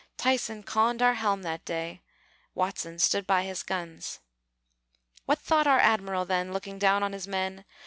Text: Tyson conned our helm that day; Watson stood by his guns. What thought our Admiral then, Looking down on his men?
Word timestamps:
Tyson 0.17 0.63
conned 0.63 0.99
our 1.03 1.13
helm 1.13 1.43
that 1.43 1.63
day; 1.63 2.01
Watson 2.55 2.97
stood 2.97 3.27
by 3.27 3.43
his 3.43 3.61
guns. 3.61 4.19
What 5.27 5.37
thought 5.37 5.67
our 5.67 5.77
Admiral 5.77 6.25
then, 6.25 6.51
Looking 6.51 6.79
down 6.79 7.03
on 7.03 7.13
his 7.13 7.27
men? 7.27 7.65